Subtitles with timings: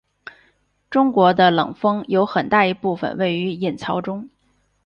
[0.89, 4.29] 中国的冷锋有很大一部分位于隐槽中。